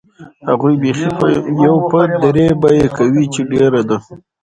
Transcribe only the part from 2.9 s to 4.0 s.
کوي چې ډېره ده.